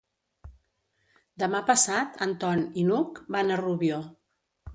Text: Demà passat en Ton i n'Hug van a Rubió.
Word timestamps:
Demà 1.43 1.61
passat 1.67 2.17
en 2.27 2.33
Ton 2.45 2.65
i 2.73 2.87
n'Hug 2.89 3.21
van 3.37 3.53
a 3.53 3.61
Rubió. 3.63 4.03